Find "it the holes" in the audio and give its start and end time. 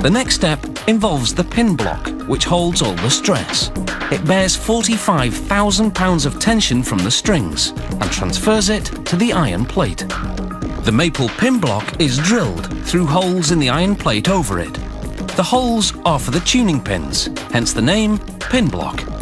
14.58-15.92